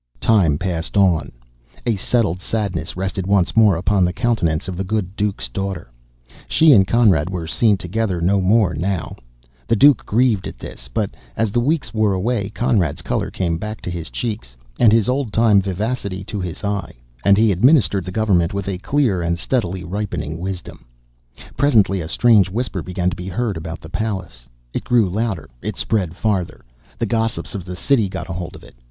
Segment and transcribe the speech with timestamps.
[0.19, 1.31] Time passed on.
[1.85, 5.91] A settled sadness rested once more upon the countenance of the good Duke's daughter.
[6.47, 9.15] She and Conrad were seen together no more now.
[9.67, 10.89] The Duke grieved at this.
[10.91, 15.07] But as the weeks wore away, Conrad's color came back to his cheeks and his
[15.07, 19.37] old time vivacity to his eye, and he administered the government with a clear and
[19.37, 20.83] steadily ripening wisdom.
[21.55, 24.47] Presently a strange whisper began to be heard about the palace.
[24.73, 26.65] It grew louder; it spread farther.
[26.97, 28.73] The gossips of the city got hold of it.